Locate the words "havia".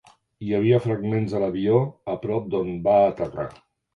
0.59-0.79